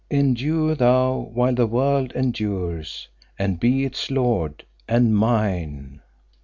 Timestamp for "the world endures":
1.53-3.07